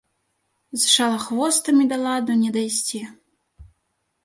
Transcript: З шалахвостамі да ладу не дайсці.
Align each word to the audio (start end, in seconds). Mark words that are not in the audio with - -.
З 0.79 0.93
шалахвостамі 0.93 1.83
да 1.93 2.01
ладу 2.07 2.39
не 2.41 2.51
дайсці. 2.59 3.05